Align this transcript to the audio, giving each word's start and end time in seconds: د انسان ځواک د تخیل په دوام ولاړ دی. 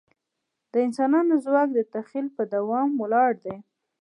د 0.71 0.73
انسان 0.85 1.13
ځواک 1.45 1.69
د 1.73 1.79
تخیل 1.93 2.27
په 2.35 2.43
دوام 2.53 2.89
ولاړ 3.01 3.31
دی. 3.45 3.57